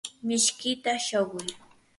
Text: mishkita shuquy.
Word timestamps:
mishkita 0.27 0.91
shuquy. 1.05 1.47